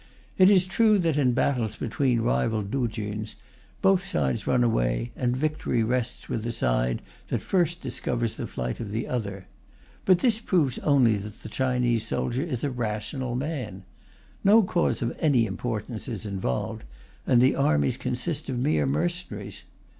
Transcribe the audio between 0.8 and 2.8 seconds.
that, in battles between rival